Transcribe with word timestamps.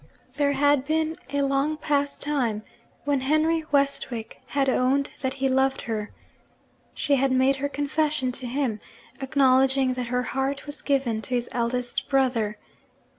There 0.33 0.53
had 0.53 0.83
been 0.83 1.15
a 1.29 1.43
long 1.43 1.77
past 1.77 2.23
time 2.23 2.63
when 3.03 3.21
Henry 3.21 3.63
Westwick 3.71 4.41
had 4.47 4.67
owned 4.67 5.11
that 5.21 5.35
he 5.35 5.47
loved 5.47 5.81
her. 5.81 6.09
She 6.95 7.17
had 7.17 7.31
made 7.31 7.57
her 7.57 7.69
confession 7.69 8.31
to 8.31 8.47
him, 8.47 8.79
acknowledging 9.21 9.93
that 9.93 10.07
her 10.07 10.23
heart 10.23 10.65
was 10.65 10.81
given 10.81 11.21
to 11.21 11.35
his 11.35 11.49
eldest 11.51 12.09
brother. 12.09 12.57